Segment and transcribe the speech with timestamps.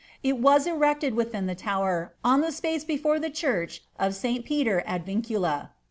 [0.23, 4.43] It was erected within the Tower, on the space before the church of St.
[4.43, 5.69] Peter ad Vincula.